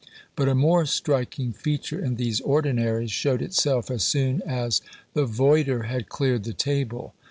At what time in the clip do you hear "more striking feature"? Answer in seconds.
0.55-2.03